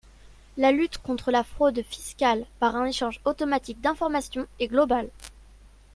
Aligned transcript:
La 0.57 0.71
lutte 0.71 0.97
contre 0.97 1.29
la 1.29 1.43
fraude 1.43 1.83
fiscale 1.83 2.47
par 2.59 2.75
un 2.75 2.85
échange 2.85 3.21
automatique 3.23 3.81
d’information 3.81 4.47
est 4.59 4.65
globale. 4.67 5.09